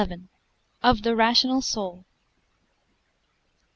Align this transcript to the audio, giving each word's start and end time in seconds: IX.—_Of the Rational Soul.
IX.—_Of 0.81 1.03
the 1.03 1.15
Rational 1.15 1.61
Soul. 1.61 2.05